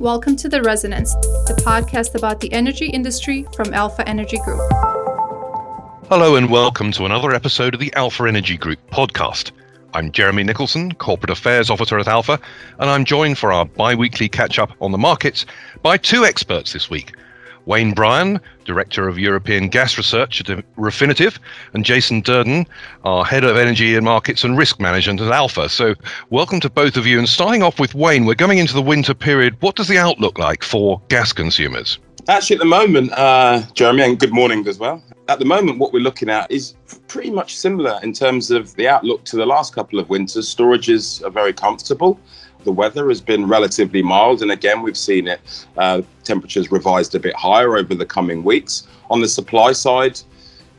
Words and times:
Welcome 0.00 0.36
to 0.36 0.48
The 0.48 0.62
Resonance, 0.62 1.12
the 1.48 1.60
podcast 1.66 2.14
about 2.14 2.38
the 2.38 2.52
energy 2.52 2.86
industry 2.86 3.44
from 3.56 3.74
Alpha 3.74 4.08
Energy 4.08 4.38
Group. 4.44 4.60
Hello, 6.08 6.36
and 6.36 6.48
welcome 6.48 6.92
to 6.92 7.04
another 7.04 7.32
episode 7.32 7.74
of 7.74 7.80
the 7.80 7.92
Alpha 7.94 8.28
Energy 8.28 8.56
Group 8.56 8.78
podcast. 8.92 9.50
I'm 9.94 10.12
Jeremy 10.12 10.44
Nicholson, 10.44 10.92
Corporate 10.92 11.30
Affairs 11.30 11.68
Officer 11.68 11.98
at 11.98 12.06
Alpha, 12.06 12.38
and 12.78 12.88
I'm 12.88 13.04
joined 13.04 13.38
for 13.38 13.52
our 13.52 13.64
bi 13.64 13.96
weekly 13.96 14.28
catch 14.28 14.60
up 14.60 14.70
on 14.80 14.92
the 14.92 14.98
markets 14.98 15.46
by 15.82 15.96
two 15.96 16.24
experts 16.24 16.72
this 16.72 16.88
week 16.88 17.16
Wayne 17.68 17.92
Bryan, 17.92 18.40
Director 18.64 19.08
of 19.08 19.18
European 19.18 19.68
Gas 19.68 19.98
Research 19.98 20.40
at 20.40 20.46
Refinitiv, 20.76 21.38
and 21.74 21.84
Jason 21.84 22.22
Durden, 22.22 22.66
our 23.04 23.26
Head 23.26 23.44
of 23.44 23.58
Energy 23.58 23.94
and 23.94 24.06
Markets 24.06 24.42
and 24.42 24.56
Risk 24.56 24.80
Management 24.80 25.20
at 25.20 25.30
Alpha. 25.30 25.68
So, 25.68 25.94
welcome 26.30 26.60
to 26.60 26.70
both 26.70 26.96
of 26.96 27.06
you. 27.06 27.18
And 27.18 27.28
starting 27.28 27.62
off 27.62 27.78
with 27.78 27.94
Wayne, 27.94 28.24
we're 28.24 28.36
going 28.36 28.56
into 28.56 28.72
the 28.72 28.80
winter 28.80 29.12
period. 29.12 29.54
What 29.60 29.76
does 29.76 29.86
the 29.86 29.98
outlook 29.98 30.38
like 30.38 30.64
for 30.64 31.02
gas 31.08 31.34
consumers? 31.34 31.98
Actually, 32.26 32.56
at 32.56 32.60
the 32.60 32.64
moment, 32.64 33.12
uh, 33.12 33.62
Jeremy, 33.74 34.02
and 34.02 34.18
good 34.18 34.32
morning 34.32 34.66
as 34.66 34.78
well. 34.78 35.02
At 35.28 35.38
the 35.38 35.44
moment, 35.44 35.78
what 35.78 35.92
we're 35.92 36.00
looking 36.00 36.30
at 36.30 36.50
is 36.50 36.74
pretty 37.06 37.30
much 37.30 37.54
similar 37.54 38.00
in 38.02 38.14
terms 38.14 38.50
of 38.50 38.74
the 38.76 38.88
outlook 38.88 39.24
to 39.24 39.36
the 39.36 39.44
last 39.44 39.74
couple 39.74 39.98
of 39.98 40.08
winters. 40.08 40.54
Storages 40.54 41.22
are 41.22 41.30
very 41.30 41.52
comfortable. 41.52 42.18
The 42.68 42.72
weather 42.72 43.08
has 43.08 43.22
been 43.22 43.48
relatively 43.48 44.02
mild, 44.02 44.42
and 44.42 44.50
again, 44.50 44.82
we've 44.82 44.94
seen 44.94 45.26
it 45.26 45.40
uh, 45.78 46.02
temperatures 46.22 46.70
revised 46.70 47.14
a 47.14 47.18
bit 47.18 47.34
higher 47.34 47.78
over 47.78 47.94
the 47.94 48.04
coming 48.04 48.44
weeks. 48.44 48.86
On 49.08 49.22
the 49.22 49.26
supply 49.26 49.72
side, 49.72 50.20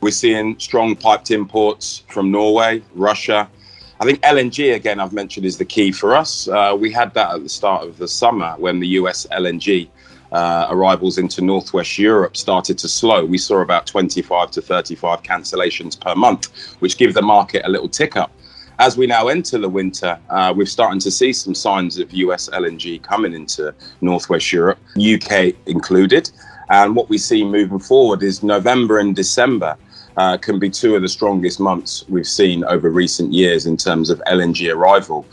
we're 0.00 0.12
seeing 0.12 0.56
strong 0.60 0.94
piped 0.94 1.32
imports 1.32 2.04
from 2.06 2.30
Norway, 2.30 2.80
Russia. 2.94 3.50
I 3.98 4.04
think 4.04 4.20
LNG, 4.20 4.76
again, 4.76 5.00
I've 5.00 5.12
mentioned, 5.12 5.44
is 5.44 5.58
the 5.58 5.64
key 5.64 5.90
for 5.90 6.14
us. 6.14 6.46
Uh, 6.46 6.76
we 6.78 6.92
had 6.92 7.12
that 7.14 7.34
at 7.34 7.42
the 7.42 7.48
start 7.48 7.82
of 7.82 7.98
the 7.98 8.06
summer 8.06 8.54
when 8.58 8.78
the 8.78 8.86
US 9.00 9.26
LNG 9.32 9.88
uh, 10.30 10.68
arrivals 10.70 11.18
into 11.18 11.42
Northwest 11.42 11.98
Europe 11.98 12.36
started 12.36 12.78
to 12.78 12.88
slow. 12.88 13.24
We 13.24 13.36
saw 13.36 13.62
about 13.62 13.88
25 13.88 14.52
to 14.52 14.62
35 14.62 15.24
cancellations 15.24 16.00
per 16.00 16.14
month, 16.14 16.76
which 16.78 16.96
give 16.96 17.14
the 17.14 17.22
market 17.22 17.62
a 17.66 17.68
little 17.68 17.88
tick 17.88 18.16
up 18.16 18.30
as 18.80 18.96
we 18.96 19.06
now 19.06 19.28
enter 19.28 19.58
the 19.58 19.68
winter, 19.68 20.18
uh, 20.30 20.54
we're 20.56 20.64
starting 20.64 20.98
to 20.98 21.10
see 21.10 21.34
some 21.34 21.54
signs 21.54 21.98
of 21.98 22.10
US 22.14 22.48
LNG 22.48 23.02
coming 23.02 23.34
into 23.34 23.74
Northwest 24.00 24.50
Europe, 24.52 24.78
UK 24.96 25.54
included. 25.66 26.30
And 26.70 26.96
what 26.96 27.10
we 27.10 27.18
see 27.18 27.44
moving 27.44 27.78
forward 27.78 28.22
is 28.22 28.42
November 28.42 28.98
and 28.98 29.14
December 29.14 29.76
uh, 30.16 30.38
can 30.38 30.58
be 30.58 30.70
two 30.70 30.96
of 30.96 31.02
the 31.02 31.08
strongest 31.08 31.60
months 31.60 32.06
we've 32.08 32.26
seen 32.26 32.64
over 32.64 32.88
recent 32.88 33.34
years 33.34 33.66
in 33.66 33.76
terms 33.76 34.08
of 34.08 34.18
LNG 34.26 34.74
arrival. 34.74 35.26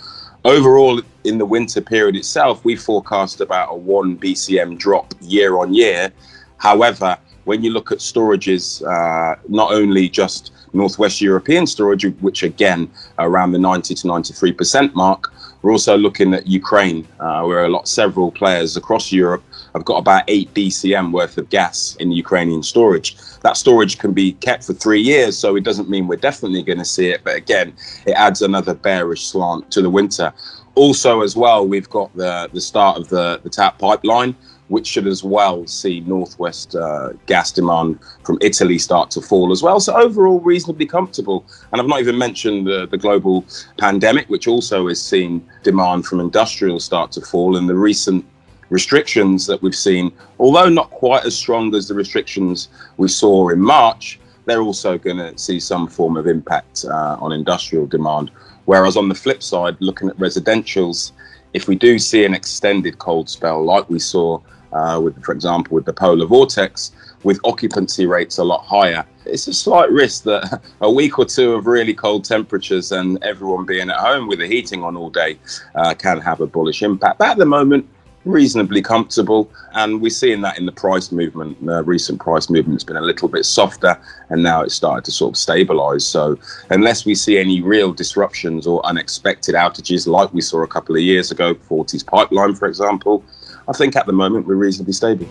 Overall, 0.43 1.01
in 1.23 1.37
the 1.37 1.45
winter 1.45 1.79
period 1.79 2.17
itself, 2.17 2.65
we 2.65 2.75
forecast 2.75 3.39
about 3.39 3.69
a 3.71 3.75
1 3.75 4.17
BCM 4.17 4.77
drop 4.77 5.13
year 5.21 5.57
on 5.57 5.73
year. 5.73 6.11
However, 6.57 7.17
when 7.47 7.63
you 7.63 7.71
look 7.71 7.93
at 7.93 7.99
storages, 7.99 8.83
uh, 8.85 9.39
not 9.47 9.71
only 9.71 10.09
just 10.09 10.51
Northwest 10.73 11.21
European 11.21 11.65
storage, 11.65 12.05
which 12.19 12.43
again 12.43 12.91
around 13.19 13.53
the 13.53 13.57
90 13.57 13.95
to 13.95 14.07
93% 14.07 14.93
mark. 14.93 15.33
We're 15.61 15.71
also 15.71 15.97
looking 15.97 16.33
at 16.33 16.45
Ukraine, 16.45 17.07
uh, 17.19 17.43
where 17.43 17.63
a 17.63 17.69
lot, 17.69 17.87
several 17.87 18.31
players 18.31 18.77
across 18.77 19.11
Europe 19.11 19.43
have 19.73 19.85
got 19.85 19.97
about 19.97 20.23
eight 20.27 20.53
BCM 20.53 21.11
worth 21.11 21.37
of 21.37 21.49
gas 21.49 21.95
in 21.99 22.11
Ukrainian 22.11 22.63
storage. 22.63 23.15
That 23.41 23.55
storage 23.57 23.97
can 23.97 24.11
be 24.11 24.33
kept 24.33 24.65
for 24.65 24.73
three 24.73 25.01
years, 25.01 25.37
so 25.37 25.55
it 25.55 25.63
doesn't 25.63 25.89
mean 25.89 26.07
we're 26.07 26.17
definitely 26.17 26.63
going 26.63 26.79
to 26.79 26.85
see 26.85 27.07
it. 27.07 27.21
But 27.23 27.37
again, 27.37 27.73
it 28.05 28.11
adds 28.11 28.41
another 28.41 28.73
bearish 28.73 29.25
slant 29.27 29.71
to 29.71 29.81
the 29.81 29.89
winter. 29.89 30.33
Also, 30.75 31.21
as 31.21 31.35
well, 31.35 31.65
we've 31.65 31.89
got 31.89 32.15
the 32.15 32.49
the 32.53 32.61
start 32.61 32.97
of 32.97 33.07
the 33.09 33.39
the 33.43 33.49
TAP 33.49 33.79
pipeline 33.79 34.35
which 34.67 34.87
should 34.87 35.07
as 35.07 35.23
well 35.23 35.65
see 35.65 36.01
northwest 36.01 36.75
uh, 36.75 37.09
gas 37.25 37.51
demand 37.51 37.99
from 38.23 38.37
Italy 38.41 38.77
start 38.77 39.09
to 39.11 39.21
fall 39.21 39.51
as 39.51 39.63
well. 39.63 39.79
So 39.79 39.95
overall, 39.95 40.39
reasonably 40.41 40.85
comfortable. 40.85 41.45
And 41.71 41.81
I've 41.81 41.87
not 41.87 42.01
even 42.01 42.17
mentioned 42.17 42.67
the, 42.67 42.87
the 42.87 42.97
global 42.97 43.45
pandemic, 43.77 44.29
which 44.29 44.47
also 44.47 44.87
has 44.87 45.01
seen 45.01 45.47
demand 45.63 46.05
from 46.05 46.19
industrial 46.19 46.79
start 46.79 47.11
to 47.13 47.21
fall. 47.21 47.55
And 47.55 47.69
the 47.69 47.75
recent 47.75 48.25
restrictions 48.69 49.45
that 49.47 49.61
we've 49.61 49.75
seen, 49.75 50.11
although 50.39 50.69
not 50.69 50.89
quite 50.91 51.25
as 51.25 51.35
strong 51.37 51.73
as 51.73 51.87
the 51.87 51.93
restrictions 51.93 52.67
we 52.97 53.07
saw 53.07 53.49
in 53.49 53.59
March, 53.59 54.19
they're 54.45 54.61
also 54.61 54.97
going 54.97 55.17
to 55.17 55.37
see 55.37 55.59
some 55.59 55.87
form 55.87 56.17
of 56.17 56.27
impact 56.27 56.85
uh, 56.85 57.17
on 57.19 57.31
industrial 57.31 57.85
demand. 57.85 58.31
Whereas 58.65 58.97
on 58.97 59.07
the 59.07 59.15
flip 59.15 59.41
side, 59.41 59.77
looking 59.79 60.09
at 60.09 60.17
residentials, 60.17 61.11
if 61.53 61.67
we 61.67 61.75
do 61.75 61.97
see 61.97 62.25
an 62.25 62.33
extended 62.33 62.97
cold 62.97 63.29
spell 63.29 63.63
like 63.63 63.89
we 63.89 63.99
saw 63.99 64.39
uh, 64.73 64.99
with, 65.03 65.21
for 65.23 65.31
example, 65.31 65.75
with 65.75 65.85
the 65.85 65.93
polar 65.93 66.25
vortex, 66.25 66.91
with 67.23 67.39
occupancy 67.43 68.05
rates 68.05 68.37
a 68.37 68.43
lot 68.43 68.63
higher. 68.65 69.05
It's 69.25 69.47
a 69.47 69.53
slight 69.53 69.91
risk 69.91 70.23
that 70.23 70.61
a 70.81 70.91
week 70.91 71.19
or 71.19 71.25
two 71.25 71.53
of 71.53 71.67
really 71.67 71.93
cold 71.93 72.25
temperatures 72.25 72.91
and 72.91 73.21
everyone 73.23 73.65
being 73.65 73.89
at 73.89 73.97
home 73.97 74.27
with 74.27 74.39
the 74.39 74.47
heating 74.47 74.83
on 74.83 74.95
all 74.95 75.09
day 75.09 75.37
uh, 75.75 75.93
can 75.93 76.21
have 76.21 76.41
a 76.41 76.47
bullish 76.47 76.81
impact. 76.83 77.19
But 77.19 77.29
at 77.29 77.37
the 77.37 77.45
moment, 77.45 77.87
reasonably 78.27 78.81
comfortable, 78.81 79.49
and 79.73 80.01
we're 80.01 80.09
seeing 80.09 80.41
that 80.41 80.57
in 80.57 80.65
the 80.65 80.71
price 80.71 81.11
movement. 81.11 81.65
The 81.65 81.83
recent 81.83 82.19
price 82.19 82.49
movement 82.49 82.75
has 82.75 82.83
been 82.83 82.97
a 82.97 83.01
little 83.01 83.27
bit 83.27 83.45
softer, 83.45 83.99
and 84.29 84.43
now 84.43 84.61
it's 84.61 84.75
started 84.75 85.05
to 85.05 85.11
sort 85.11 85.33
of 85.33 85.37
stabilize. 85.37 86.05
So, 86.05 86.37
unless 86.69 87.05
we 87.05 87.15
see 87.15 87.37
any 87.37 87.61
real 87.61 87.93
disruptions 87.93 88.67
or 88.67 88.85
unexpected 88.85 89.55
outages 89.55 90.07
like 90.07 90.33
we 90.33 90.41
saw 90.41 90.61
a 90.61 90.67
couple 90.67 90.95
of 90.95 91.01
years 91.01 91.31
ago, 91.31 91.55
Forties 91.55 92.03
pipeline, 92.03 92.53
for 92.53 92.67
example, 92.67 93.23
I 93.67 93.73
think 93.73 93.95
at 93.95 94.05
the 94.05 94.13
moment 94.13 94.47
we're 94.47 94.55
reasonably 94.55 94.93
stable. 94.93 95.27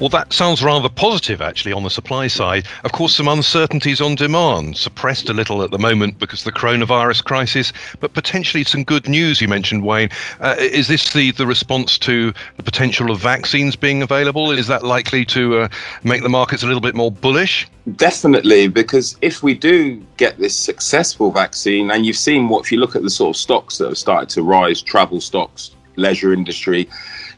Well, 0.00 0.08
that 0.10 0.32
sounds 0.32 0.62
rather 0.62 0.88
positive, 0.88 1.40
actually, 1.40 1.72
on 1.72 1.82
the 1.82 1.90
supply 1.90 2.28
side. 2.28 2.68
Of 2.84 2.92
course, 2.92 3.16
some 3.16 3.26
uncertainties 3.26 4.00
on 4.00 4.14
demand, 4.14 4.76
suppressed 4.76 5.28
a 5.28 5.32
little 5.32 5.60
at 5.64 5.72
the 5.72 5.78
moment 5.78 6.20
because 6.20 6.46
of 6.46 6.52
the 6.52 6.60
coronavirus 6.60 7.24
crisis, 7.24 7.72
but 7.98 8.12
potentially 8.12 8.62
some 8.62 8.84
good 8.84 9.08
news 9.08 9.40
you 9.40 9.48
mentioned, 9.48 9.84
Wayne. 9.84 10.10
Uh, 10.38 10.54
is 10.56 10.86
this 10.86 11.12
the, 11.12 11.32
the 11.32 11.48
response 11.48 11.98
to 11.98 12.32
the 12.56 12.62
potential 12.62 13.10
of 13.10 13.18
vaccines 13.18 13.74
being 13.74 14.00
available? 14.00 14.52
Is 14.52 14.68
that 14.68 14.84
likely 14.84 15.24
to 15.26 15.62
uh, 15.62 15.68
make 16.04 16.22
the 16.22 16.28
markets 16.28 16.62
a 16.62 16.66
little 16.66 16.80
bit 16.80 16.94
more 16.94 17.10
bullish? 17.10 17.66
Definitely, 17.96 18.68
because 18.68 19.16
if 19.20 19.42
we 19.42 19.52
do 19.54 19.96
get 20.16 20.38
this 20.38 20.56
successful 20.56 21.32
vaccine, 21.32 21.90
and 21.90 22.06
you've 22.06 22.16
seen 22.16 22.48
what, 22.48 22.64
if 22.64 22.70
you 22.70 22.78
look 22.78 22.94
at 22.94 23.02
the 23.02 23.10
sort 23.10 23.34
of 23.34 23.40
stocks 23.40 23.78
that 23.78 23.88
have 23.88 23.98
started 23.98 24.28
to 24.30 24.42
rise, 24.44 24.80
travel 24.80 25.20
stocks, 25.20 25.72
leisure 25.98 26.32
industry, 26.32 26.88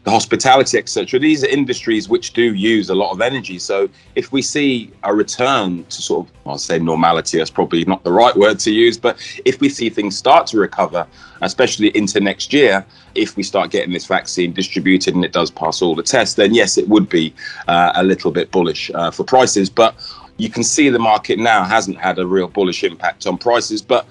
the 0.05 0.11
hospitality, 0.11 0.79
etc. 0.79 1.21
These 1.21 1.45
are 1.45 1.49
industries 1.49 2.09
which 2.09 2.33
do 2.33 2.55
use 2.55 2.89
a 2.89 2.95
lot 2.95 3.11
of 3.13 3.21
energy. 3.21 3.59
So 3.59 3.89
if 4.15 4.33
we 4.33 4.41
see 4.41 4.91
a 5.03 5.15
return 5.15 5.85
to 5.85 6.03
sort 6.03 6.27
of, 6.27 6.33
I'll 6.47 6.59
say 6.59 6.79
normality, 6.79 7.39
that's 7.39 7.51
probably 7.51 7.85
not 7.85 8.03
the 8.03 8.13
right 8.13 8.35
word 8.35 8.59
to 8.61 8.73
use, 8.73 8.97
but 8.97 9.19
if 9.45 9.61
we 9.61 9.69
see 9.69 9.91
things 9.91 10.17
start 10.17 10.47
to 10.49 10.59
recover, 10.59 11.07
especially 11.43 11.89
into 11.97 12.21
next 12.21 12.53
year, 12.53 12.85
if 13.15 13.37
we 13.37 13.43
start 13.43 13.71
getting 13.71 13.93
this 13.93 14.07
vaccine 14.07 14.53
distributed 14.53 15.15
and 15.15 15.25
it 15.25 15.33
does 15.33 15.51
pass 15.51 15.83
all 15.83 15.95
the 15.95 16.03
tests, 16.03 16.37
then 16.37 16.55
yes, 16.55 16.79
it 16.79 16.89
would 16.89 17.09
be 17.09 17.35
uh, 17.69 17.93
a 17.97 18.03
little 18.03 18.31
bit 18.31 18.51
bullish 18.51 18.91
uh, 18.95 19.11
for 19.11 19.25
prices. 19.25 19.69
But 19.69 19.95
you 20.39 20.49
can 20.49 20.65
see 20.65 20.89
the 20.89 20.99
market 20.99 21.39
now 21.39 21.65
hasn't 21.65 21.99
had 21.99 22.19
a 22.19 22.27
real 22.27 22.49
bullish 22.49 22.83
impact 22.85 23.27
on 23.27 23.37
prices, 23.37 23.83
but 23.83 24.07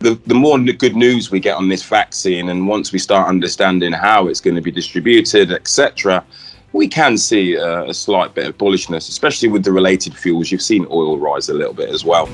the, 0.00 0.18
the 0.26 0.34
more 0.34 0.58
good 0.58 0.96
news 0.96 1.30
we 1.30 1.40
get 1.40 1.56
on 1.56 1.68
this 1.68 1.82
vaccine, 1.82 2.48
and 2.48 2.68
once 2.68 2.92
we 2.92 2.98
start 2.98 3.28
understanding 3.28 3.92
how 3.92 4.28
it's 4.28 4.40
going 4.40 4.56
to 4.56 4.62
be 4.62 4.70
distributed, 4.70 5.52
etc., 5.52 6.24
we 6.72 6.86
can 6.86 7.16
see 7.16 7.54
a, 7.54 7.84
a 7.84 7.94
slight 7.94 8.34
bit 8.34 8.46
of 8.46 8.58
bullishness, 8.58 9.08
especially 9.08 9.48
with 9.48 9.64
the 9.64 9.72
related 9.72 10.14
fuels. 10.16 10.52
You've 10.52 10.62
seen 10.62 10.86
oil 10.90 11.18
rise 11.18 11.48
a 11.48 11.54
little 11.54 11.74
bit 11.74 11.88
as 11.88 12.04
well. 12.04 12.28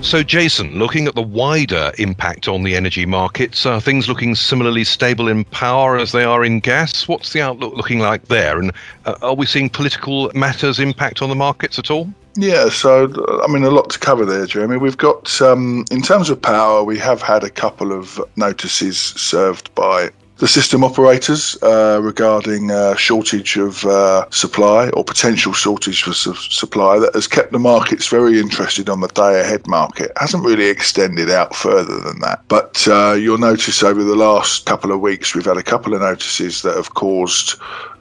So, 0.00 0.22
Jason, 0.22 0.78
looking 0.78 1.06
at 1.06 1.14
the 1.14 1.22
wider 1.22 1.90
impact 1.98 2.46
on 2.46 2.62
the 2.62 2.76
energy 2.76 3.06
markets, 3.06 3.64
are 3.64 3.80
things 3.80 4.06
looking 4.06 4.34
similarly 4.34 4.84
stable 4.84 5.28
in 5.28 5.44
power 5.44 5.96
as 5.96 6.12
they 6.12 6.24
are 6.24 6.44
in 6.44 6.60
gas? 6.60 7.08
What's 7.08 7.32
the 7.32 7.40
outlook 7.40 7.74
looking 7.74 8.00
like 8.00 8.26
there? 8.26 8.58
And 8.58 8.70
uh, 9.06 9.14
are 9.22 9.34
we 9.34 9.46
seeing 9.46 9.70
political 9.70 10.30
matters 10.34 10.78
impact 10.78 11.22
on 11.22 11.30
the 11.30 11.34
markets 11.34 11.78
at 11.78 11.90
all? 11.90 12.12
Yeah, 12.36 12.68
so 12.68 13.42
I 13.44 13.46
mean, 13.46 13.62
a 13.62 13.70
lot 13.70 13.90
to 13.90 13.98
cover 13.98 14.24
there, 14.24 14.46
Jeremy. 14.46 14.76
We've 14.76 14.96
got, 14.96 15.40
um, 15.40 15.84
in 15.90 16.02
terms 16.02 16.30
of 16.30 16.42
power, 16.42 16.82
we 16.82 16.98
have 16.98 17.22
had 17.22 17.44
a 17.44 17.50
couple 17.50 17.92
of 17.92 18.20
notices 18.36 18.98
served 18.98 19.72
by 19.74 20.10
the 20.38 20.48
system 20.48 20.82
operators 20.82 21.56
uh, 21.62 22.00
regarding 22.02 22.70
uh, 22.70 22.96
shortage 22.96 23.56
of 23.56 23.84
uh, 23.84 24.28
supply 24.30 24.88
or 24.90 25.04
potential 25.04 25.52
shortage 25.52 26.02
for 26.02 26.12
su- 26.12 26.34
supply 26.34 26.98
that 26.98 27.14
has 27.14 27.28
kept 27.28 27.52
the 27.52 27.58
markets 27.58 28.08
very 28.08 28.40
interested 28.40 28.88
on 28.88 29.00
the 29.00 29.08
day 29.08 29.40
ahead 29.40 29.66
market. 29.68 30.10
Hasn't 30.16 30.44
really 30.44 30.66
extended 30.66 31.30
out 31.30 31.54
further 31.54 32.00
than 32.00 32.18
that. 32.20 32.42
But 32.48 32.86
uh, 32.88 33.12
you'll 33.12 33.38
notice 33.38 33.82
over 33.82 34.02
the 34.02 34.16
last 34.16 34.66
couple 34.66 34.90
of 34.90 35.00
weeks, 35.00 35.34
we've 35.34 35.44
had 35.44 35.56
a 35.56 35.62
couple 35.62 35.94
of 35.94 36.00
notices 36.00 36.62
that 36.62 36.76
have 36.76 36.94
caused 36.94 37.52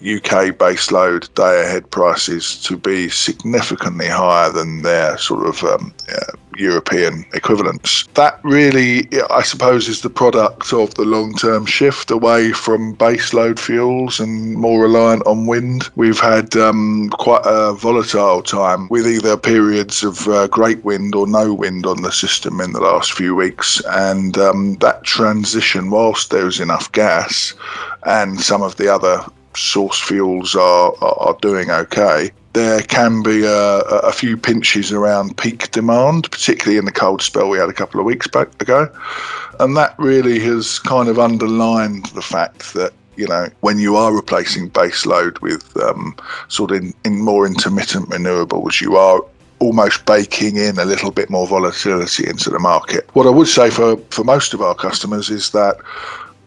UK 0.01 0.57
baseload 0.57 1.33
day 1.35 1.61
ahead 1.61 1.89
prices 1.91 2.61
to 2.63 2.75
be 2.75 3.09
significantly 3.09 4.07
higher 4.07 4.51
than 4.51 4.81
their 4.81 5.17
sort 5.17 5.45
of 5.45 5.63
um, 5.63 5.93
European 6.57 7.25
equivalents. 7.33 8.07
That 8.13 8.39
really, 8.43 9.07
I 9.29 9.43
suppose, 9.43 9.87
is 9.87 10.01
the 10.01 10.09
product 10.09 10.73
of 10.73 10.93
the 10.95 11.05
long 11.05 11.33
term 11.35 11.65
shift 11.65 12.11
away 12.11 12.51
from 12.51 12.95
baseload 12.95 13.59
fuels 13.59 14.19
and 14.19 14.55
more 14.55 14.83
reliant 14.83 15.25
on 15.25 15.47
wind. 15.47 15.89
We've 15.95 16.19
had 16.19 16.55
um, 16.55 17.09
quite 17.09 17.43
a 17.45 17.73
volatile 17.73 18.41
time 18.41 18.87
with 18.89 19.07
either 19.07 19.37
periods 19.37 20.03
of 20.03 20.27
uh, 20.27 20.47
great 20.47 20.83
wind 20.83 21.15
or 21.15 21.27
no 21.27 21.53
wind 21.53 21.85
on 21.85 22.01
the 22.01 22.11
system 22.11 22.59
in 22.61 22.73
the 22.73 22.81
last 22.81 23.13
few 23.13 23.35
weeks. 23.35 23.81
And 23.89 24.37
um, 24.37 24.75
that 24.75 25.03
transition, 25.03 25.89
whilst 25.89 26.29
there's 26.29 26.59
enough 26.59 26.91
gas 26.91 27.53
and 28.05 28.39
some 28.39 28.61
of 28.61 28.75
the 28.77 28.93
other 28.93 29.23
source 29.55 29.99
fuels 29.99 30.55
are, 30.55 30.93
are, 31.01 31.37
doing 31.41 31.69
okay, 31.69 32.31
there 32.53 32.81
can 32.81 33.23
be 33.23 33.43
a, 33.43 33.79
a, 33.79 34.11
few 34.11 34.37
pinches 34.37 34.91
around 34.91 35.37
peak 35.37 35.71
demand, 35.71 36.29
particularly 36.31 36.77
in 36.77 36.85
the 36.85 36.91
cold 36.91 37.21
spell 37.21 37.49
we 37.49 37.57
had 37.57 37.69
a 37.69 37.73
couple 37.73 37.99
of 37.99 38.05
weeks 38.05 38.27
back 38.27 38.61
ago. 38.61 38.87
And 39.59 39.75
that 39.75 39.95
really 39.97 40.39
has 40.41 40.79
kind 40.79 41.09
of 41.09 41.17
underlined 41.17 42.05
the 42.07 42.21
fact 42.21 42.73
that 42.75 42.93
you 43.15 43.27
know, 43.27 43.47
when 43.61 43.77
you 43.77 43.95
are 43.95 44.13
replacing 44.13 44.69
base 44.69 45.05
load 45.05 45.37
with 45.39 45.75
um, 45.77 46.15
sort 46.47 46.71
of 46.71 46.77
in, 46.77 46.93
in 47.05 47.21
more 47.21 47.45
intermittent 47.45 48.09
renewables, 48.09 48.81
you 48.81 48.97
are 48.97 49.21
almost 49.59 50.05
baking 50.05 50.57
in 50.57 50.77
a 50.77 50.85
little 50.85 51.11
bit 51.11 51.29
more 51.29 51.47
volatility 51.47 52.27
into 52.27 52.49
the 52.49 52.59
market. 52.59 53.07
What 53.13 53.27
I 53.27 53.29
would 53.29 53.47
say 53.47 53.69
for, 53.69 53.97
for 54.09 54.23
most 54.23 54.53
of 54.53 54.61
our 54.61 54.75
customers 54.75 55.29
is 55.29 55.51
that 55.51 55.77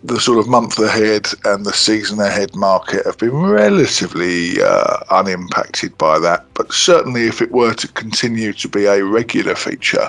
the 0.04 0.20
sort 0.20 0.38
of 0.38 0.46
month 0.46 0.78
ahead 0.78 1.26
and 1.44 1.64
the 1.64 1.72
season 1.72 2.20
ahead 2.20 2.54
market 2.54 3.04
have 3.06 3.18
been 3.18 3.34
relatively 3.34 4.62
uh, 4.62 4.98
unimpacted 5.10 5.96
by 5.98 6.18
that. 6.18 6.44
But 6.54 6.72
certainly, 6.72 7.26
if 7.26 7.42
it 7.42 7.50
were 7.50 7.74
to 7.74 7.88
continue 7.88 8.52
to 8.52 8.68
be 8.68 8.86
a 8.86 9.04
regular 9.04 9.54
feature, 9.54 10.08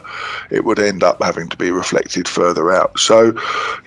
it 0.52 0.66
would 0.66 0.80
end 0.80 1.04
up 1.04 1.22
having 1.22 1.50
to 1.50 1.58
be 1.58 1.72
reflected 1.72 2.28
further 2.28 2.72
out. 2.72 3.00
So, 3.00 3.28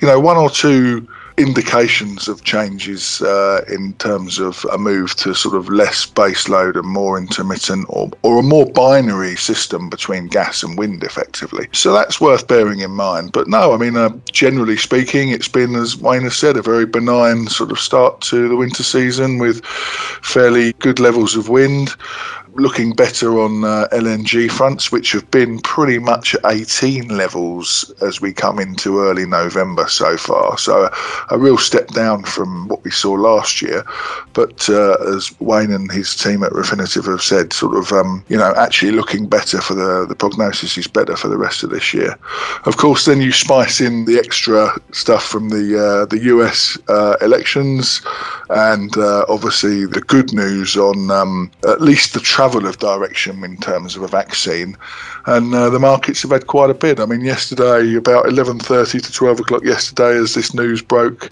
you 0.00 0.08
know, 0.08 0.18
one 0.18 0.36
or 0.36 0.50
two 0.50 1.06
indications 1.36 2.28
of 2.28 2.44
changes 2.44 3.22
uh, 3.22 3.64
in 3.68 3.92
terms 3.94 4.38
of 4.38 4.64
a 4.72 4.78
move 4.78 5.14
to 5.16 5.34
sort 5.34 5.54
of 5.54 5.68
less 5.68 6.06
baseload 6.06 6.76
and 6.76 6.86
more 6.86 7.18
intermittent 7.18 7.86
or, 7.88 8.10
or 8.22 8.38
a 8.38 8.42
more 8.42 8.66
binary 8.66 9.36
system 9.36 9.88
between 9.88 10.26
gas 10.26 10.62
and 10.62 10.78
wind 10.78 11.02
effectively. 11.02 11.68
So 11.72 11.92
that's 11.92 12.20
worth 12.20 12.46
bearing 12.46 12.80
in 12.80 12.90
mind. 12.90 13.32
But 13.32 13.48
no, 13.48 13.72
I 13.72 13.76
mean, 13.76 13.96
uh, 13.96 14.10
generally 14.32 14.76
speaking, 14.76 15.30
it's 15.30 15.48
been, 15.48 15.74
as 15.74 15.96
Wayne 15.96 16.22
has 16.22 16.36
said, 16.36 16.56
a 16.56 16.62
very 16.62 16.86
benign 16.86 17.46
sort 17.46 17.70
of 17.70 17.78
start 17.78 18.20
to 18.22 18.48
the 18.48 18.56
winter 18.56 18.82
season 18.82 19.38
with 19.38 19.64
fairly 19.64 20.72
good 20.74 21.00
levels 21.00 21.36
of 21.36 21.48
wind 21.48 21.94
looking 22.54 22.92
better 22.92 23.38
on 23.40 23.64
uh, 23.64 23.88
LNG 23.92 24.50
fronts, 24.50 24.90
which 24.90 25.12
have 25.12 25.30
been 25.30 25.58
pretty 25.60 25.98
much 25.98 26.34
at 26.34 26.40
18 26.44 27.08
levels 27.08 27.92
as 28.02 28.20
we 28.20 28.32
come 28.32 28.58
into 28.58 29.00
early 29.00 29.26
November 29.26 29.86
so 29.88 30.16
far. 30.16 30.58
So 30.58 30.84
a, 30.84 31.34
a 31.34 31.38
real 31.38 31.58
step 31.58 31.88
down 31.88 32.24
from 32.24 32.68
what 32.68 32.82
we 32.84 32.90
saw 32.90 33.12
last 33.12 33.62
year. 33.62 33.84
But 34.32 34.68
uh, 34.68 34.96
as 35.14 35.38
Wayne 35.40 35.72
and 35.72 35.90
his 35.90 36.14
team 36.14 36.42
at 36.42 36.52
Refinitiv 36.52 37.06
have 37.10 37.22
said, 37.22 37.52
sort 37.52 37.76
of, 37.76 37.92
um, 37.92 38.24
you 38.28 38.36
know, 38.36 38.52
actually 38.56 38.92
looking 38.92 39.26
better 39.26 39.60
for 39.60 39.74
the, 39.74 40.06
the 40.06 40.14
prognosis 40.14 40.76
is 40.76 40.86
better 40.86 41.16
for 41.16 41.28
the 41.28 41.38
rest 41.38 41.62
of 41.62 41.70
this 41.70 41.94
year. 41.94 42.18
Of 42.64 42.76
course, 42.76 43.04
then 43.04 43.20
you 43.20 43.32
spice 43.32 43.80
in 43.80 44.04
the 44.04 44.18
extra 44.18 44.72
stuff 44.92 45.24
from 45.24 45.50
the, 45.50 45.78
uh, 45.78 46.06
the 46.06 46.20
US 46.24 46.78
uh, 46.88 47.16
elections 47.20 48.00
and 48.50 48.96
uh, 48.96 49.24
obviously 49.28 49.86
the 49.86 50.00
good 50.00 50.32
news 50.32 50.76
on 50.76 51.10
um, 51.10 51.50
at 51.68 51.80
least 51.80 52.14
the 52.14 52.20
travel 52.40 52.66
of 52.66 52.78
direction 52.78 53.44
in 53.44 53.54
terms 53.58 53.96
of 53.96 54.02
a 54.02 54.08
vaccine. 54.08 54.74
And 55.26 55.54
uh, 55.54 55.68
the 55.68 55.78
markets 55.78 56.22
have 56.22 56.30
had 56.30 56.46
quite 56.46 56.70
a 56.70 56.74
bit. 56.74 56.98
I 56.98 57.04
mean, 57.04 57.20
yesterday, 57.20 57.94
about 57.96 58.24
11.30 58.24 59.04
to 59.04 59.12
12 59.12 59.40
o'clock 59.40 59.62
yesterday, 59.62 60.16
as 60.16 60.32
this 60.32 60.54
news 60.54 60.80
broke, 60.80 61.28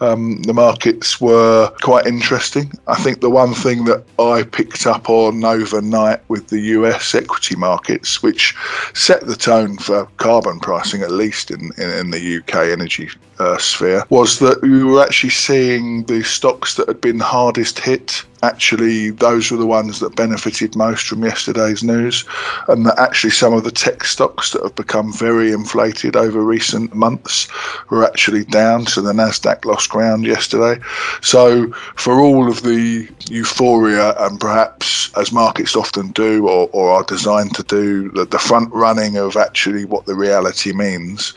um, 0.00 0.42
the 0.42 0.54
markets 0.54 1.20
were 1.20 1.70
quite 1.82 2.06
interesting. 2.06 2.72
I 2.86 2.96
think 2.96 3.20
the 3.20 3.30
one 3.30 3.54
thing 3.54 3.84
that 3.84 4.04
I 4.18 4.42
picked 4.42 4.86
up 4.86 5.08
on 5.08 5.44
overnight 5.44 6.20
with 6.28 6.48
the 6.48 6.60
US 6.60 7.14
equity 7.14 7.56
markets, 7.56 8.22
which 8.22 8.54
set 8.94 9.26
the 9.26 9.36
tone 9.36 9.76
for 9.78 10.06
carbon 10.16 10.58
pricing, 10.60 11.02
at 11.02 11.10
least 11.10 11.50
in, 11.50 11.70
in, 11.76 11.90
in 11.90 12.10
the 12.10 12.38
UK 12.38 12.68
energy 12.68 13.10
uh, 13.38 13.58
sphere, 13.58 14.04
was 14.10 14.38
that 14.38 14.62
we 14.62 14.82
were 14.84 15.02
actually 15.02 15.30
seeing 15.30 16.04
the 16.04 16.22
stocks 16.22 16.76
that 16.76 16.88
had 16.88 17.00
been 17.00 17.20
hardest 17.20 17.78
hit 17.78 18.24
actually 18.42 19.10
those 19.10 19.50
were 19.50 19.56
the 19.56 19.66
ones 19.66 20.00
that 20.00 20.16
benefited 20.16 20.74
most 20.76 21.06
from 21.06 21.22
yesterday's 21.24 21.82
news 21.82 22.24
and 22.68 22.86
that 22.86 22.98
actually 22.98 23.30
some 23.30 23.52
of 23.52 23.64
the 23.64 23.70
tech 23.70 24.04
stocks 24.04 24.52
that 24.52 24.62
have 24.62 24.74
become 24.74 25.12
very 25.12 25.52
inflated 25.52 26.16
over 26.16 26.42
recent 26.42 26.94
months 26.94 27.48
were 27.90 28.04
actually 28.04 28.44
down 28.44 28.86
so 28.86 29.00
the 29.00 29.12
nasdaq 29.12 29.64
lost 29.64 29.89
ground 29.90 30.24
yesterday 30.24 30.80
so 31.20 31.70
for 31.96 32.20
all 32.20 32.48
of 32.48 32.62
the 32.62 33.08
euphoria 33.28 34.14
and 34.24 34.40
perhaps 34.40 35.10
as 35.16 35.32
markets 35.32 35.76
often 35.76 36.08
do 36.12 36.48
or, 36.48 36.68
or 36.72 36.90
are 36.90 37.04
designed 37.04 37.54
to 37.54 37.62
do 37.64 38.10
the, 38.12 38.24
the 38.24 38.38
front 38.38 38.72
running 38.72 39.16
of 39.16 39.36
actually 39.36 39.84
what 39.84 40.06
the 40.06 40.14
reality 40.14 40.72
means 40.72 41.34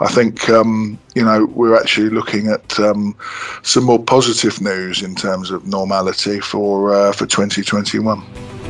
i 0.00 0.08
think 0.08 0.48
um, 0.50 0.98
you 1.14 1.24
know 1.24 1.46
we're 1.46 1.78
actually 1.78 2.10
looking 2.10 2.48
at 2.48 2.78
um, 2.80 3.14
some 3.62 3.84
more 3.84 4.02
positive 4.02 4.60
news 4.60 5.02
in 5.02 5.14
terms 5.14 5.50
of 5.50 5.66
normality 5.66 6.40
for 6.40 6.94
uh, 6.94 7.12
for 7.12 7.26
2021. 7.26 8.61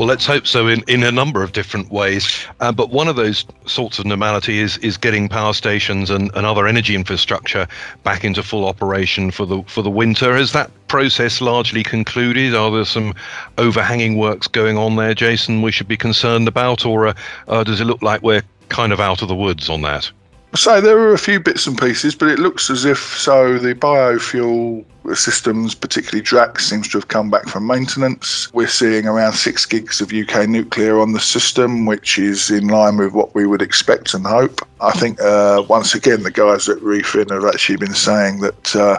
Well, 0.00 0.08
let's 0.08 0.24
hope 0.24 0.46
so 0.46 0.66
in, 0.66 0.82
in 0.88 1.02
a 1.02 1.12
number 1.12 1.42
of 1.42 1.52
different 1.52 1.92
ways. 1.92 2.46
Uh, 2.60 2.72
but 2.72 2.88
one 2.88 3.06
of 3.06 3.16
those 3.16 3.44
sorts 3.66 3.98
of 3.98 4.06
normality 4.06 4.58
is 4.58 4.78
is 4.78 4.96
getting 4.96 5.28
power 5.28 5.52
stations 5.52 6.08
and, 6.08 6.34
and 6.34 6.46
other 6.46 6.66
energy 6.66 6.94
infrastructure 6.94 7.68
back 8.02 8.24
into 8.24 8.42
full 8.42 8.64
operation 8.64 9.30
for 9.30 9.44
the 9.44 9.62
for 9.64 9.82
the 9.82 9.90
winter. 9.90 10.34
Has 10.34 10.52
that 10.52 10.70
process 10.88 11.42
largely 11.42 11.82
concluded? 11.82 12.54
Are 12.54 12.70
there 12.70 12.86
some 12.86 13.14
overhanging 13.58 14.16
works 14.16 14.48
going 14.48 14.78
on 14.78 14.96
there, 14.96 15.12
Jason? 15.12 15.60
We 15.60 15.70
should 15.70 15.88
be 15.88 15.98
concerned 15.98 16.48
about, 16.48 16.86
or 16.86 17.08
uh, 17.08 17.14
uh, 17.48 17.62
does 17.62 17.82
it 17.82 17.84
look 17.84 18.00
like 18.00 18.22
we're 18.22 18.42
kind 18.70 18.94
of 18.94 19.00
out 19.00 19.20
of 19.20 19.28
the 19.28 19.36
woods 19.36 19.68
on 19.68 19.82
that? 19.82 20.10
So 20.54 20.80
there 20.80 20.98
are 20.98 21.14
a 21.14 21.18
few 21.18 21.38
bits 21.38 21.66
and 21.66 21.78
pieces, 21.78 22.14
but 22.14 22.28
it 22.28 22.40
looks 22.40 22.70
as 22.70 22.84
if 22.84 22.98
so 22.98 23.56
the 23.56 23.74
biofuel 23.74 24.84
systems, 25.14 25.74
particularly 25.74 26.22
Drax, 26.22 26.66
seems 26.66 26.88
to 26.88 26.98
have 26.98 27.08
come 27.08 27.30
back 27.30 27.46
from 27.46 27.66
maintenance. 27.66 28.52
We're 28.52 28.68
seeing 28.68 29.06
around 29.06 29.32
six 29.34 29.64
gigs 29.66 30.00
of 30.00 30.12
UK 30.12 30.48
nuclear 30.48 31.00
on 31.00 31.12
the 31.12 31.20
system, 31.20 31.86
which 31.86 32.18
is 32.18 32.50
in 32.50 32.68
line 32.68 32.96
with 32.96 33.12
what 33.12 33.34
we 33.34 33.46
would 33.46 33.62
expect 33.62 34.14
and 34.14 34.26
hope. 34.26 34.60
I 34.80 34.92
think 34.92 35.20
uh, 35.20 35.64
once 35.68 35.94
again 35.94 36.22
the 36.22 36.30
guys 36.30 36.68
at 36.68 36.78
Refin 36.78 37.30
have 37.30 37.44
actually 37.44 37.76
been 37.76 37.94
saying 37.94 38.40
that 38.40 38.76
uh, 38.76 38.98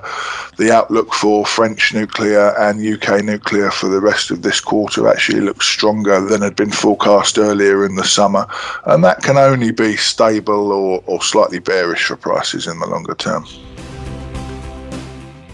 the 0.57 0.71
outlook 0.71 1.13
for 1.13 1.45
French 1.45 1.93
nuclear 1.93 2.53
and 2.59 2.85
UK 2.85 3.23
nuclear 3.23 3.71
for 3.71 3.87
the 3.87 3.99
rest 3.99 4.29
of 4.29 4.43
this 4.43 4.59
quarter 4.59 5.07
actually 5.07 5.41
looks 5.41 5.65
stronger 5.65 6.21
than 6.21 6.41
had 6.41 6.55
been 6.55 6.71
forecast 6.71 7.39
earlier 7.39 7.83
in 7.85 7.95
the 7.95 8.03
summer, 8.03 8.45
and 8.85 9.03
that 9.03 9.23
can 9.23 9.37
only 9.37 9.71
be 9.71 9.95
stable 9.95 10.71
or, 10.71 11.03
or 11.07 11.21
slightly 11.21 11.40
bearish 11.49 12.05
for 12.05 12.15
prices 12.15 12.67
in 12.67 12.79
the 12.79 12.87
longer 12.87 13.15
term. 13.15 13.45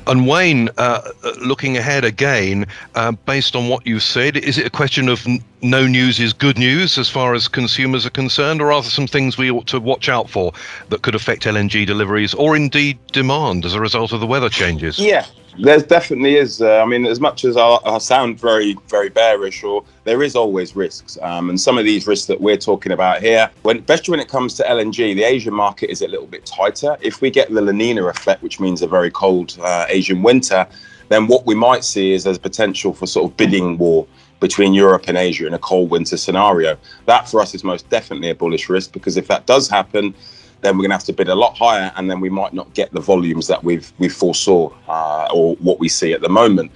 And 0.08 0.25
Wayne, 0.25 0.70
uh, 0.77 1.01
looking 1.41 1.75
ahead 1.75 2.06
again, 2.06 2.65
uh, 2.96 3.12
based 3.12 3.58
on 3.58 3.67
what 3.67 3.86
you've 3.86 4.03
said, 4.03 4.38
is 4.38 4.58
it 4.58 4.65
a 4.65 4.70
question 4.70 5.10
of 5.10 5.27
n- 5.27 5.44
no 5.62 5.86
news 5.86 6.17
is 6.17 6.32
good 6.32 6.58
news 6.58 6.98
as 6.98 7.10
far 7.10 7.34
as 7.34 7.50
consumers 7.50 8.06
are 8.06 8.12
concerned, 8.12 8.62
or 8.62 8.72
are 8.72 8.82
there 8.82 8.89
some 8.89 9.08
things 9.08 9.38
we 9.38 9.51
ought 9.51 9.67
to 9.67 9.82
watch 9.82 10.08
out 10.08 10.29
for 10.29 10.53
that 10.88 11.01
could 11.01 11.13
affect 11.13 11.44
LNG 11.44 11.86
deliveries 11.86 12.34
or 12.34 12.56
indeed 12.56 12.98
demand 13.12 13.65
as 13.65 13.74
a 13.74 13.82
result 13.82 14.13
of 14.13 14.22
the 14.22 14.27
weather 14.27 14.48
changes? 14.48 14.98
Yeah, 14.98 15.25
there 15.60 15.80
definitely 15.80 16.36
is. 16.36 16.62
Uh, 16.62 16.82
I 16.82 16.86
mean, 16.86 17.06
as 17.06 17.20
much 17.20 17.46
as 17.46 17.58
I, 17.58 17.78
I, 17.86 17.98
sound 17.98 18.40
very, 18.40 18.76
very 18.88 19.10
bearish, 19.10 19.64
or 19.64 19.84
there 20.04 20.24
is 20.24 20.36
always 20.36 20.76
risks, 20.76 21.18
um, 21.22 21.50
and 21.50 21.60
some 21.60 21.78
of 21.78 21.86
these 21.86 22.08
risks 22.08 22.28
that 22.28 22.40
we're 22.40 22.58
talking 22.58 22.92
about 22.92 23.22
here, 23.22 23.50
when 23.64 23.78
especially 23.80 24.12
when 24.12 24.20
it 24.20 24.30
comes 24.30 24.54
to 24.56 24.64
LNG, 24.64 25.16
the 25.16 25.24
Asian 25.24 25.54
market 25.54 25.90
is 25.90 26.02
a 26.02 26.08
little 26.08 26.28
bit 26.28 26.46
tighter. 26.46 26.98
If 27.02 27.22
we 27.22 27.30
get 27.30 27.50
the 27.54 27.62
La 27.62 27.72
Nina 27.72 28.06
effect, 28.06 28.42
which 28.42 28.60
means 28.60 28.82
a 28.82 28.88
very 28.88 29.12
cold 29.12 29.58
uh, 29.62 29.86
Asian 29.90 30.22
winter, 30.22 30.68
then 31.10 31.28
what 31.28 31.46
we 31.46 31.56
might 31.56 31.84
see 31.84 32.14
is 32.14 32.24
there's 32.24 32.38
potential 32.38 32.94
for 32.94 33.08
sort 33.08 33.32
of 33.32 33.38
bidding 33.38 33.78
war 33.78 34.06
between 34.40 34.74
Europe 34.74 35.06
and 35.08 35.18
Asia 35.18 35.48
in 35.48 35.54
a 35.54 35.60
cold 35.60 35.90
winter 35.90 36.18
scenario. 36.18 36.78
That 37.06 37.28
for 37.30 37.42
us 37.42 37.56
is 37.56 37.64
most 37.64 37.90
definitely 37.90 38.30
a 38.30 38.36
bullish 38.36 38.70
risk 38.70 38.92
because 38.92 39.18
if 39.18 39.28
that 39.28 39.46
does 39.46 39.70
happen 39.70 40.14
then 40.62 40.76
we're 40.76 40.84
going 40.84 40.92
to 40.92 40.96
have 40.96 41.04
to 41.06 41.14
bid 41.14 41.30
a 41.30 41.36
lot 41.36 41.58
higher, 41.58 41.92
and 41.96 42.10
then 42.10 42.20
we 42.20 42.30
might 42.30 42.54
not 42.54 42.74
get 42.74 42.92
the 42.92 43.00
volumes 43.00 43.48
that 43.48 43.64
we've 43.64 43.92
we 44.00 44.10
foresaw 44.10 44.70
uh, 44.88 45.28
or 45.34 45.56
what 45.58 45.80
we 45.80 45.90
see 45.90 46.14
at 46.14 46.22
the 46.22 46.30
moment. 46.30 46.72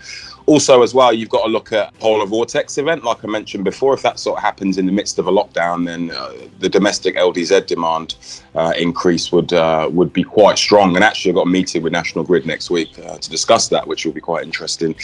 Also, 0.47 0.81
as 0.81 0.93
well, 0.93 1.13
you've 1.13 1.29
got 1.29 1.43
to 1.43 1.49
look 1.49 1.71
at 1.71 1.97
polar 1.99 2.25
vortex 2.25 2.77
event, 2.77 3.03
like 3.03 3.23
I 3.23 3.27
mentioned 3.27 3.63
before. 3.63 3.93
If 3.93 4.01
that 4.01 4.19
sort 4.19 4.37
of 4.37 4.43
happens 4.43 4.77
in 4.77 4.85
the 4.85 4.91
midst 4.91 5.19
of 5.19 5.27
a 5.27 5.31
lockdown, 5.31 5.85
then 5.85 6.11
uh, 6.11 6.33
the 6.59 6.67
domestic 6.67 7.15
LDZ 7.15 7.67
demand 7.67 8.15
uh, 8.55 8.73
increase 8.77 9.31
would 9.31 9.53
uh, 9.53 9.89
would 9.91 10.11
be 10.11 10.23
quite 10.23 10.57
strong. 10.57 10.95
And 10.95 11.05
actually, 11.05 11.31
I've 11.31 11.35
got 11.35 11.47
a 11.47 11.49
meeting 11.49 11.83
with 11.83 11.93
National 11.93 12.23
Grid 12.23 12.45
next 12.45 12.69
week 12.69 12.97
uh, 12.99 13.17
to 13.17 13.29
discuss 13.29 13.67
that, 13.69 13.87
which 13.87 14.05
will 14.05 14.13
be 14.13 14.21
quite 14.21 14.43
interesting. 14.43 14.95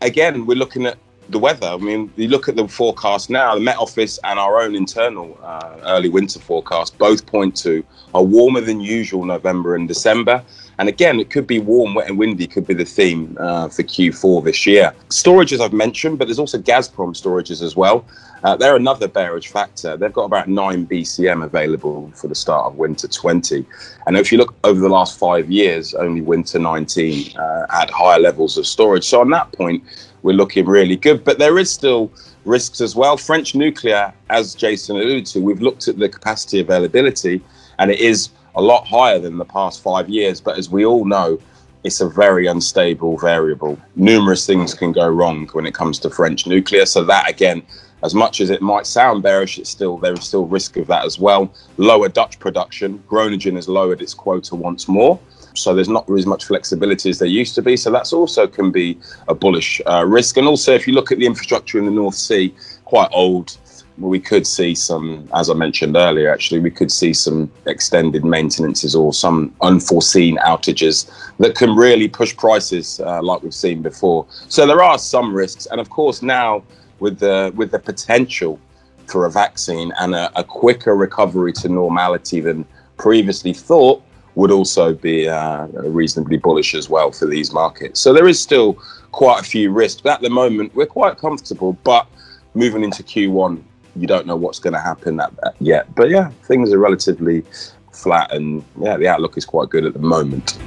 Again, 0.00 0.46
we're 0.46 0.56
looking 0.56 0.86
at 0.86 0.98
the 1.28 1.38
weather. 1.38 1.66
I 1.66 1.76
mean, 1.76 2.12
you 2.16 2.28
look 2.28 2.48
at 2.48 2.56
the 2.56 2.66
forecast 2.68 3.30
now, 3.30 3.54
the 3.54 3.60
Met 3.60 3.78
Office 3.78 4.18
and 4.24 4.38
our 4.38 4.60
own 4.60 4.74
internal 4.74 5.38
uh, 5.42 5.76
early 5.84 6.08
winter 6.08 6.38
forecast 6.38 6.96
both 6.98 7.26
point 7.26 7.56
to 7.58 7.84
a 8.16 8.22
warmer 8.22 8.60
than 8.60 8.80
usual 8.80 9.24
November 9.24 9.74
and 9.76 9.86
December. 9.86 10.42
And 10.78 10.88
again, 10.88 11.20
it 11.20 11.30
could 11.30 11.46
be 11.46 11.58
warm, 11.58 11.94
wet, 11.94 12.08
and 12.08 12.18
windy, 12.18 12.46
could 12.46 12.66
be 12.66 12.74
the 12.74 12.84
theme 12.84 13.36
uh, 13.40 13.68
for 13.68 13.82
Q4 13.82 14.44
this 14.44 14.66
year. 14.66 14.92
Storages 15.08 15.60
I've 15.60 15.72
mentioned, 15.72 16.18
but 16.18 16.26
there's 16.26 16.38
also 16.38 16.58
Gazprom 16.58 17.14
storages 17.14 17.62
as 17.62 17.76
well. 17.76 18.04
Uh, 18.44 18.56
they're 18.56 18.76
another 18.76 19.08
bearish 19.08 19.48
factor. 19.48 19.96
They've 19.96 20.12
got 20.12 20.24
about 20.24 20.48
9 20.48 20.86
BCM 20.86 21.44
available 21.44 22.10
for 22.14 22.28
the 22.28 22.34
start 22.34 22.66
of 22.66 22.76
winter 22.76 23.08
20. 23.08 23.64
And 24.06 24.16
if 24.16 24.30
you 24.30 24.38
look 24.38 24.54
over 24.64 24.80
the 24.80 24.88
last 24.88 25.18
five 25.18 25.50
years, 25.50 25.94
only 25.94 26.20
winter 26.20 26.58
19 26.58 27.36
uh, 27.38 27.66
had 27.70 27.90
higher 27.90 28.20
levels 28.20 28.58
of 28.58 28.66
storage. 28.66 29.04
So 29.04 29.20
on 29.20 29.30
that 29.30 29.52
point, 29.52 29.82
we're 30.22 30.34
looking 30.34 30.66
really 30.66 30.96
good. 30.96 31.24
But 31.24 31.38
there 31.38 31.58
is 31.58 31.70
still 31.70 32.10
risks 32.44 32.80
as 32.80 32.94
well. 32.94 33.16
French 33.16 33.54
nuclear, 33.54 34.12
as 34.30 34.54
Jason 34.54 34.96
alluded 34.96 35.26
to, 35.26 35.40
we've 35.40 35.60
looked 35.60 35.88
at 35.88 35.98
the 35.98 36.08
capacity 36.08 36.60
availability, 36.60 37.40
and 37.78 37.90
it 37.90 38.00
is 38.00 38.30
a 38.54 38.62
lot 38.62 38.86
higher 38.86 39.18
than 39.18 39.38
the 39.38 39.44
past 39.44 39.82
five 39.82 40.08
years. 40.08 40.40
But 40.40 40.58
as 40.58 40.70
we 40.70 40.84
all 40.84 41.04
know, 41.04 41.38
it's 41.84 42.00
a 42.00 42.08
very 42.08 42.46
unstable 42.46 43.16
variable. 43.18 43.78
Numerous 43.94 44.46
things 44.46 44.74
can 44.74 44.92
go 44.92 45.08
wrong 45.08 45.46
when 45.52 45.66
it 45.66 45.74
comes 45.74 45.98
to 46.00 46.10
French 46.10 46.46
nuclear. 46.46 46.86
So 46.86 47.04
that 47.04 47.28
again, 47.30 47.62
as 48.02 48.14
much 48.14 48.40
as 48.40 48.50
it 48.50 48.60
might 48.60 48.86
sound 48.86 49.22
bearish, 49.22 49.58
it's 49.58 49.70
still 49.70 49.96
there 49.96 50.14
is 50.14 50.24
still 50.24 50.46
risk 50.46 50.76
of 50.76 50.86
that 50.88 51.04
as 51.04 51.18
well. 51.18 51.52
Lower 51.76 52.08
Dutch 52.08 52.38
production. 52.38 53.02
Groningen 53.06 53.56
has 53.56 53.68
lowered 53.68 54.02
its 54.02 54.14
quota 54.14 54.56
once 54.56 54.88
more. 54.88 55.18
So 55.54 55.74
there's 55.74 55.88
not 55.88 56.10
as 56.10 56.26
much 56.26 56.44
flexibility 56.44 57.10
as 57.10 57.18
there 57.18 57.28
used 57.28 57.54
to 57.54 57.62
be. 57.62 57.76
So 57.76 57.90
that's 57.90 58.12
also 58.12 58.46
can 58.46 58.70
be 58.70 58.98
a 59.28 59.34
bullish 59.34 59.80
uh, 59.86 60.04
risk. 60.06 60.36
And 60.36 60.46
also, 60.46 60.74
if 60.74 60.86
you 60.86 60.92
look 60.92 61.12
at 61.12 61.18
the 61.18 61.26
infrastructure 61.26 61.78
in 61.78 61.86
the 61.86 61.90
North 61.90 62.14
Sea, 62.14 62.54
quite 62.84 63.08
old. 63.12 63.56
We 63.98 64.20
could 64.20 64.46
see 64.46 64.74
some, 64.74 65.28
as 65.34 65.48
I 65.48 65.54
mentioned 65.54 65.96
earlier, 65.96 66.32
actually, 66.32 66.60
we 66.60 66.70
could 66.70 66.92
see 66.92 67.14
some 67.14 67.50
extended 67.66 68.24
maintenances 68.24 68.94
or 68.94 69.12
some 69.12 69.54
unforeseen 69.62 70.36
outages 70.38 71.10
that 71.38 71.54
can 71.54 71.74
really 71.74 72.08
push 72.08 72.36
prices 72.36 73.00
uh, 73.00 73.22
like 73.22 73.42
we've 73.42 73.54
seen 73.54 73.82
before. 73.82 74.26
So 74.48 74.66
there 74.66 74.82
are 74.82 74.98
some 74.98 75.34
risks. 75.34 75.66
And 75.66 75.80
of 75.80 75.88
course, 75.88 76.20
now 76.20 76.62
with 77.00 77.18
the, 77.18 77.52
with 77.56 77.70
the 77.70 77.78
potential 77.78 78.60
for 79.06 79.26
a 79.26 79.30
vaccine 79.30 79.92
and 79.98 80.14
a, 80.14 80.30
a 80.38 80.44
quicker 80.44 80.94
recovery 80.94 81.52
to 81.54 81.68
normality 81.68 82.40
than 82.40 82.66
previously 82.98 83.54
thought, 83.54 84.02
would 84.36 84.50
also 84.50 84.92
be 84.92 85.26
uh, 85.28 85.66
reasonably 85.68 86.36
bullish 86.36 86.74
as 86.74 86.90
well 86.90 87.10
for 87.10 87.26
these 87.26 87.52
markets. 87.52 87.98
So 88.00 88.12
there 88.12 88.28
is 88.28 88.40
still 88.40 88.74
quite 89.10 89.40
a 89.40 89.42
few 89.42 89.70
risks. 89.70 90.02
But 90.02 90.12
at 90.12 90.20
the 90.20 90.30
moment, 90.30 90.74
we're 90.74 90.86
quite 90.86 91.16
comfortable. 91.16 91.72
But 91.84 92.06
moving 92.54 92.84
into 92.84 93.02
Q1, 93.02 93.62
you 93.96 94.06
don't 94.06 94.26
know 94.26 94.36
what's 94.36 94.58
going 94.58 94.74
to 94.74 94.80
happen 94.80 95.20
at, 95.20 95.32
at 95.44 95.54
yet. 95.60 95.94
But 95.94 96.10
yeah, 96.10 96.30
things 96.44 96.72
are 96.72 96.78
relatively 96.78 97.44
flat, 97.92 98.32
and 98.34 98.64
yeah, 98.80 98.96
the 98.96 99.08
outlook 99.08 99.36
is 99.36 99.44
quite 99.44 99.70
good 99.70 99.84
at 99.84 99.92
the 99.92 99.98
moment. 99.98 100.58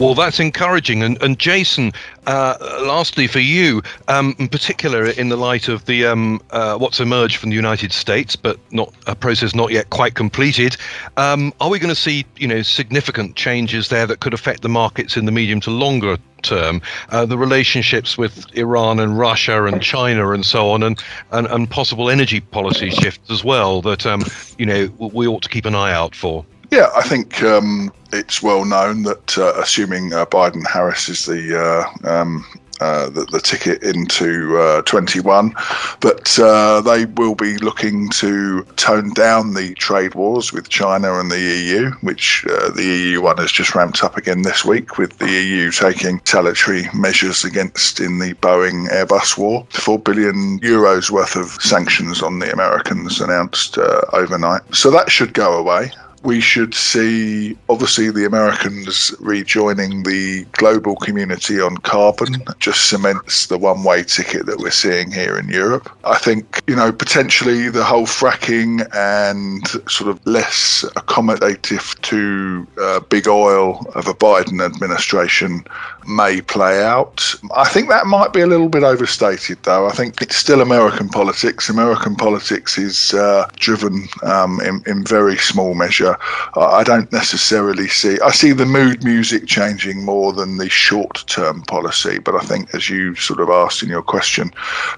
Well, 0.00 0.14
that's 0.14 0.38
encouraging. 0.38 1.02
And, 1.02 1.20
and 1.20 1.40
Jason, 1.40 1.92
uh, 2.28 2.56
lastly, 2.86 3.26
for 3.26 3.40
you, 3.40 3.82
um, 4.06 4.36
in 4.38 4.46
particular, 4.46 5.06
in 5.06 5.28
the 5.28 5.36
light 5.36 5.66
of 5.66 5.86
the 5.86 6.06
um, 6.06 6.40
uh, 6.50 6.78
what's 6.78 7.00
emerged 7.00 7.38
from 7.38 7.50
the 7.50 7.56
United 7.56 7.92
States, 7.92 8.36
but 8.36 8.60
not 8.70 8.94
a 9.08 9.16
process 9.16 9.56
not 9.56 9.72
yet 9.72 9.90
quite 9.90 10.14
completed, 10.14 10.76
um, 11.16 11.52
are 11.60 11.68
we 11.68 11.80
going 11.80 11.92
to 11.92 12.00
see 12.00 12.24
you 12.36 12.46
know 12.46 12.62
significant 12.62 13.34
changes 13.34 13.88
there 13.88 14.06
that 14.06 14.20
could 14.20 14.32
affect 14.32 14.62
the 14.62 14.68
markets 14.68 15.16
in 15.16 15.24
the 15.24 15.32
medium 15.32 15.58
to 15.62 15.70
longer 15.72 16.16
term? 16.42 16.80
Uh, 17.08 17.26
the 17.26 17.36
relationships 17.36 18.16
with 18.16 18.46
Iran 18.56 19.00
and 19.00 19.18
Russia 19.18 19.64
and 19.64 19.82
China 19.82 20.30
and 20.30 20.46
so 20.46 20.70
on, 20.70 20.84
and 20.84 21.02
and, 21.32 21.48
and 21.48 21.68
possible 21.68 22.08
energy 22.08 22.38
policy 22.38 22.90
shifts 22.90 23.32
as 23.32 23.42
well 23.42 23.82
that 23.82 24.06
um, 24.06 24.22
you 24.58 24.66
know 24.66 24.86
we 24.98 25.26
ought 25.26 25.42
to 25.42 25.48
keep 25.48 25.64
an 25.64 25.74
eye 25.74 25.92
out 25.92 26.14
for. 26.14 26.46
Yeah, 26.70 26.90
I 26.94 27.02
think 27.02 27.42
um, 27.42 27.90
it's 28.12 28.42
well 28.42 28.64
known 28.64 29.02
that 29.04 29.38
uh, 29.38 29.54
assuming 29.56 30.12
uh, 30.12 30.26
Biden 30.26 30.66
Harris 30.66 31.08
is 31.08 31.24
the, 31.24 31.58
uh, 31.58 32.08
um, 32.08 32.44
uh, 32.80 33.08
the 33.08 33.24
the, 33.32 33.40
ticket 33.40 33.82
into 33.82 34.58
uh, 34.58 34.82
21, 34.82 35.54
that 36.00 36.38
uh, 36.38 36.82
they 36.82 37.06
will 37.06 37.34
be 37.34 37.56
looking 37.56 38.10
to 38.10 38.64
tone 38.76 39.14
down 39.14 39.54
the 39.54 39.74
trade 39.76 40.14
wars 40.14 40.52
with 40.52 40.68
China 40.68 41.18
and 41.18 41.30
the 41.30 41.40
EU, 41.40 41.90
which 42.02 42.44
the 42.44 42.84
EU 42.84 43.22
one 43.22 43.38
has 43.38 43.50
just 43.50 43.74
ramped 43.74 44.04
up 44.04 44.18
again 44.18 44.42
this 44.42 44.62
week, 44.62 44.98
with 44.98 45.16
the 45.18 45.30
EU 45.30 45.70
taking 45.70 46.16
retaliatory 46.16 46.86
measures 46.94 47.44
against 47.44 47.98
in 47.98 48.18
the 48.18 48.34
Boeing 48.34 48.88
Airbus 48.90 49.38
war. 49.38 49.66
Four 49.70 49.98
billion 49.98 50.60
euros 50.60 51.10
worth 51.10 51.34
of 51.34 51.46
sanctions 51.62 52.22
on 52.22 52.40
the 52.40 52.52
Americans 52.52 53.22
announced 53.22 53.78
overnight, 54.12 54.62
so 54.74 54.90
that 54.90 55.10
should 55.10 55.32
go 55.32 55.56
away 55.56 55.90
we 56.22 56.40
should 56.40 56.74
see 56.74 57.56
obviously 57.68 58.10
the 58.10 58.24
Americans 58.24 59.14
rejoining 59.20 60.02
the 60.02 60.44
global 60.52 60.96
community 60.96 61.60
on 61.60 61.76
carbon 61.78 62.42
just 62.58 62.90
cements 62.90 63.46
the 63.46 63.58
one 63.58 63.84
way 63.84 64.02
ticket 64.02 64.46
that 64.46 64.58
we're 64.58 64.70
seeing 64.70 65.10
here 65.10 65.38
in 65.38 65.48
Europe. 65.48 65.90
I 66.04 66.18
think, 66.18 66.62
you 66.66 66.76
know, 66.76 66.92
potentially 66.92 67.68
the 67.68 67.84
whole 67.84 68.06
fracking 68.06 68.86
and 68.94 69.66
sort 69.90 70.10
of 70.10 70.24
less 70.26 70.84
accommodative 70.96 72.00
to 72.02 72.66
uh, 72.80 73.00
big 73.00 73.28
oil 73.28 73.86
of 73.94 74.06
a 74.08 74.14
Biden 74.14 74.64
administration 74.64 75.64
may 76.06 76.40
play 76.40 76.82
out. 76.82 77.34
I 77.54 77.68
think 77.68 77.88
that 77.90 78.06
might 78.06 78.32
be 78.32 78.40
a 78.40 78.46
little 78.46 78.68
bit 78.68 78.82
overstated, 78.82 79.58
though. 79.62 79.86
I 79.86 79.92
think 79.92 80.22
it's 80.22 80.36
still 80.36 80.60
American 80.60 81.08
politics. 81.08 81.68
American 81.68 82.16
politics 82.16 82.78
is 82.78 83.14
uh, 83.14 83.48
driven 83.56 84.08
um, 84.22 84.60
in, 84.60 84.82
in 84.86 85.04
very 85.04 85.36
small 85.36 85.74
measure. 85.74 86.07
Uh, 86.56 86.66
I 86.66 86.84
don't 86.84 87.10
necessarily 87.12 87.88
see, 87.88 88.18
I 88.20 88.30
see 88.30 88.52
the 88.52 88.66
mood 88.66 89.04
music 89.04 89.46
changing 89.46 90.04
more 90.04 90.32
than 90.32 90.56
the 90.56 90.68
short 90.68 91.24
term 91.26 91.62
policy. 91.62 92.18
But 92.18 92.34
I 92.34 92.40
think, 92.40 92.74
as 92.74 92.88
you 92.88 93.14
sort 93.14 93.40
of 93.40 93.50
asked 93.50 93.82
in 93.82 93.88
your 93.88 94.02
question, 94.02 94.52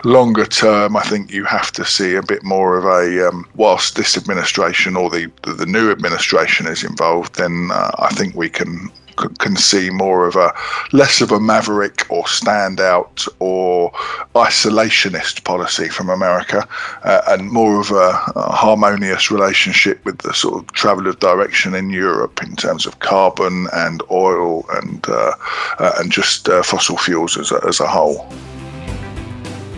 longer 0.04 0.46
term, 0.46 0.96
I 0.96 1.02
think 1.02 1.32
you 1.32 1.44
have 1.44 1.72
to 1.72 1.84
see 1.84 2.14
a 2.14 2.22
bit 2.22 2.42
more 2.42 2.76
of 2.76 2.84
a, 2.84 3.28
um, 3.28 3.46
whilst 3.54 3.96
this 3.96 4.16
administration 4.16 4.96
or 4.96 5.10
the, 5.10 5.30
the 5.42 5.66
new 5.66 5.90
administration 5.90 6.66
is 6.66 6.84
involved, 6.84 7.36
then 7.36 7.70
uh, 7.72 7.90
I 7.98 8.08
think 8.10 8.34
we 8.34 8.48
can 8.48 8.90
can 9.38 9.56
see 9.56 9.90
more 9.90 10.26
of 10.26 10.36
a 10.36 10.52
less 10.92 11.20
of 11.20 11.32
a 11.32 11.40
maverick 11.40 12.06
or 12.10 12.24
standout 12.24 13.28
or 13.38 13.90
isolationist 14.34 15.44
policy 15.44 15.88
from 15.88 16.08
America 16.08 16.66
uh, 17.04 17.22
and 17.28 17.50
more 17.50 17.80
of 17.80 17.90
a, 17.90 18.10
a, 18.36 18.52
harmonious 18.52 19.30
relationship 19.30 20.04
with 20.04 20.18
the 20.18 20.32
sort 20.32 20.62
of 20.62 20.72
travel 20.72 21.06
of 21.06 21.18
direction 21.20 21.74
in 21.74 21.90
Europe 21.90 22.42
in 22.42 22.56
terms 22.56 22.86
of 22.86 22.98
carbon 23.00 23.66
and 23.72 24.02
oil 24.10 24.64
and 24.74 25.08
uh, 25.08 25.32
uh, 25.78 25.92
and 25.98 26.12
just 26.12 26.48
uh, 26.48 26.62
fossil 26.62 26.96
fuels 26.96 27.36
as 27.36 27.50
a, 27.50 27.60
as 27.66 27.80
a 27.80 27.86
whole. 27.86 28.26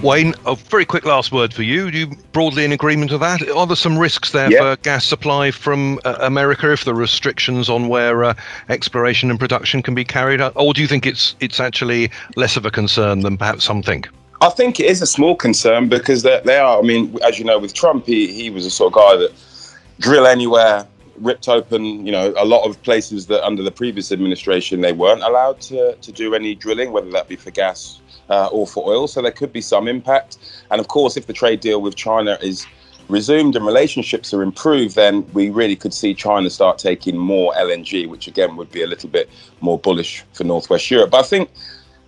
Wayne, 0.02 0.34
a 0.46 0.56
very 0.56 0.84
quick 0.84 1.04
last 1.04 1.30
word 1.30 1.54
for 1.54 1.62
you. 1.62 1.88
Do 1.88 1.98
you 1.98 2.06
broadly 2.32 2.64
in 2.64 2.72
agreement 2.72 3.12
with 3.12 3.20
that? 3.20 3.48
Are 3.48 3.66
there 3.68 3.76
some 3.76 3.96
risks 3.96 4.32
there 4.32 4.50
for 4.50 4.76
gas 4.82 5.04
supply 5.04 5.52
from 5.52 6.00
uh, 6.04 6.16
America 6.18 6.72
if 6.72 6.84
the 6.84 6.92
restrictions 6.92 7.68
on 7.68 7.86
where 7.86 8.24
uh, 8.24 8.34
exploration 8.68 9.30
and 9.30 9.38
production 9.38 9.80
can 9.80 9.94
be 9.94 10.04
carried 10.04 10.40
out, 10.40 10.52
or 10.56 10.74
do 10.74 10.82
you 10.82 10.88
think 10.88 11.06
it's 11.06 11.36
it's 11.38 11.60
actually 11.60 12.10
less 12.34 12.56
of 12.56 12.66
a 12.66 12.70
concern 12.70 13.20
than 13.20 13.36
perhaps 13.36 13.64
some 13.64 13.80
think? 13.80 14.08
I 14.40 14.50
think 14.50 14.80
it 14.80 14.86
is 14.86 15.02
a 15.02 15.06
small 15.06 15.36
concern 15.36 15.88
because 15.88 16.24
they, 16.24 16.40
they 16.44 16.58
are. 16.58 16.80
I 16.80 16.82
mean, 16.82 17.16
as 17.24 17.38
you 17.38 17.44
know, 17.44 17.60
with 17.60 17.72
Trump, 17.72 18.06
he, 18.06 18.26
he 18.32 18.50
was 18.50 18.66
a 18.66 18.70
sort 18.70 18.92
of 18.92 18.94
guy 18.94 19.16
that 19.18 19.32
drill 20.00 20.26
anywhere, 20.26 20.84
ripped 21.18 21.48
open, 21.48 22.06
you 22.06 22.12
know, 22.12 22.32
a 22.36 22.44
lot 22.44 22.68
of 22.68 22.82
places 22.82 23.26
that 23.26 23.44
under 23.44 23.62
the 23.62 23.70
previous 23.70 24.12
administration 24.12 24.80
they 24.80 24.92
weren't 24.92 25.22
allowed 25.22 25.60
to, 25.62 25.94
to 25.96 26.12
do 26.12 26.34
any 26.34 26.54
drilling, 26.54 26.92
whether 26.92 27.10
that 27.10 27.28
be 27.28 27.36
for 27.36 27.50
gas 27.50 28.00
uh, 28.30 28.46
or 28.46 28.66
for 28.66 28.88
oil. 28.88 29.06
So 29.06 29.22
there 29.22 29.32
could 29.32 29.52
be 29.52 29.60
some 29.60 29.88
impact. 29.88 30.38
And 30.70 30.80
of 30.80 30.88
course, 30.88 31.16
if 31.16 31.26
the 31.26 31.32
trade 31.32 31.60
deal 31.60 31.80
with 31.82 31.96
China 31.96 32.38
is 32.40 32.66
resumed 33.08 33.56
and 33.56 33.66
relationships 33.66 34.32
are 34.32 34.42
improved, 34.42 34.94
then 34.94 35.30
we 35.32 35.50
really 35.50 35.76
could 35.76 35.92
see 35.92 36.14
China 36.14 36.48
start 36.50 36.78
taking 36.78 37.16
more 37.16 37.52
LNG, 37.54 38.08
which 38.08 38.26
again 38.26 38.56
would 38.56 38.70
be 38.70 38.82
a 38.82 38.86
little 38.86 39.08
bit 39.08 39.28
more 39.60 39.78
bullish 39.78 40.24
for 40.32 40.44
Northwest 40.44 40.90
Europe. 40.90 41.10
But 41.10 41.24
I 41.24 41.28
think, 41.28 41.50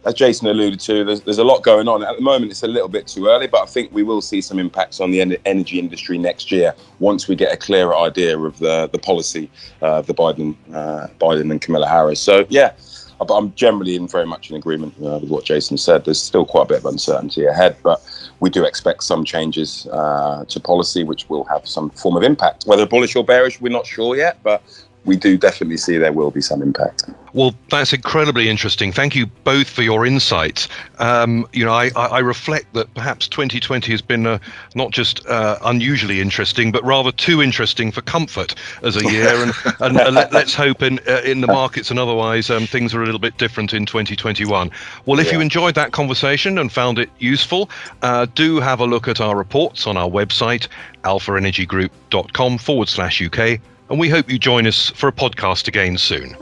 as 0.05 0.15
Jason 0.15 0.49
alluded 0.49 0.81
to, 0.81 1.05
there's, 1.05 1.21
there's 1.23 1.39
a 1.39 1.45
lot 1.45 1.63
going 1.63 1.89
on. 1.89 2.03
At 2.05 2.17
the 2.17 2.23
moment, 2.23 2.51
it's 2.51 2.63
a 2.63 2.69
little 2.69 2.89
bit 2.89 3.07
too 3.07 3.27
early, 3.29 3.47
but 3.47 3.63
I 3.63 3.67
think 3.67 3.93
we 3.93 4.03
will 4.03 4.21
see 4.21 4.41
some 4.41 4.59
impacts 4.59 5.01
on 5.01 5.11
the 5.11 5.39
energy 5.47 5.79
industry 5.79 6.19
next 6.19 6.53
year 6.53 6.75
once 6.99 7.29
we 7.29 7.37
get 7.37 7.53
a 7.53 7.57
clearer 7.57 7.95
idea 7.97 8.39
of 8.39 8.59
the, 8.59 8.89
the 8.93 8.99
policy 8.99 9.51
uh, 9.83 9.99
of 9.99 10.07
the 10.07 10.15
Biden, 10.15 10.55
uh, 10.73 11.09
Biden 11.21 11.51
and 11.51 11.61
Kamala 11.61 11.89
Harris. 11.89 12.21
So, 12.21 12.47
yeah 12.49 12.73
but 13.19 13.37
I'm 13.37 13.55
generally 13.55 13.97
in 13.97 14.09
very 14.09 14.27
much 14.27 14.51
in 14.51 14.57
agreement 14.57 14.95
uh, 14.99 15.19
with 15.21 15.31
what 15.31 15.45
Jason 15.45 15.79
said. 15.79 16.05
There's 16.05 16.21
still 16.21 16.45
quite 16.45 16.65
a 16.65 16.67
bit 16.67 16.79
of 16.79 16.87
uncertainty 16.87 17.45
ahead, 17.45 17.77
but 17.83 18.03
we 18.41 18.51
do 18.51 18.65
expect 18.65 19.05
some 19.05 19.25
changes 19.25 19.87
uh, 19.93 20.45
to 20.47 20.61
policy 20.61 21.05
which 21.05 21.29
will 21.29 21.45
have 21.45 21.67
some 21.67 21.91
form 21.91 22.17
of 22.17 22.23
impact. 22.23 22.65
Whether 22.67 22.87
bullish 22.87 23.17
or 23.17 23.25
bearish, 23.25 23.61
we're 23.61 23.73
not 23.73 23.87
sure 23.87 24.17
yet, 24.17 24.39
but 24.43 24.63
we 25.05 25.17
do 25.17 25.37
definitely 25.37 25.77
see 25.77 25.99
there 25.99 26.13
will 26.13 26.31
be 26.31 26.41
some 26.41 26.63
impact. 26.63 27.05
Well, 27.35 27.53
that's 27.69 27.93
incredibly 27.93 28.49
interesting. 28.49 28.93
Thank 28.93 29.17
you 29.17 29.27
both 29.27 29.69
for 29.69 29.83
your 29.83 30.07
insights. 30.07 30.69
Um, 31.01 31.49
you 31.53 31.65
know, 31.65 31.73
I, 31.73 31.91
I, 31.97 32.21
reflect 32.21 32.73
that 32.75 32.95
perhaps 32.95 33.27
2020 33.27 33.91
has 33.91 34.01
been 34.01 34.25
uh, 34.25 34.39
not 34.77 34.93
just 34.93 35.27
uh, 35.27 35.59
unusually 35.65 36.21
interesting, 36.21 36.71
but 36.71 36.85
rather 36.85 37.11
too 37.11 37.43
interesting 37.43 37.91
for 37.91 38.03
comfort 38.03 38.55
as 38.85 38.97
a 38.97 39.11
year. 39.11 39.35
and, 39.35 39.53
and 39.81 39.97
uh, 39.99 40.11
let, 40.13 40.33
us 40.33 40.55
hope 40.55 40.81
in 40.81 41.01
uh, 41.09 41.23
in 41.25 41.41
the 41.41 41.49
markets 41.49 41.91
and 41.91 41.99
otherwise 41.99 42.51
um, 42.51 42.67
things 42.67 42.95
are 42.95 43.03
a 43.03 43.05
little 43.05 43.19
bit 43.19 43.37
different 43.37 43.75
in 43.75 43.85
2021. 43.85 44.71
Well, 45.05 45.19
if 45.19 45.27
yeah. 45.27 45.33
you 45.33 45.41
enjoyed 45.41 45.75
that 45.75 45.91
conversation 45.91 46.57
and 46.57 46.71
found 46.71 47.01
it 47.01 47.11
useful, 47.19 47.69
uh, 48.03 48.27
do 48.37 48.61
have 48.61 48.79
a 48.79 48.87
look 48.87 49.09
at 49.09 49.21
our 49.21 49.37
reports 49.37 49.89
on 49.89 49.97
our 49.97 50.09
website, 50.09 50.69
alphaenergygroup.com 51.03 52.59
forward 52.59 52.89
slash 52.89 53.21
UK. 53.21 53.61
And 53.95 54.01
we 54.01 54.09
hope 54.09 54.29
you 54.29 54.41
join 54.41 54.67
us 54.67 54.91
for 54.91 55.07
a 55.07 55.13
podcast 55.13 55.69
again 55.69 55.99
soon. 55.99 56.37